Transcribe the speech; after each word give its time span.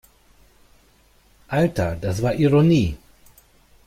Alter, 1.49 1.95
das 1.95 2.23
war 2.23 2.33
Ironie! 2.33 2.97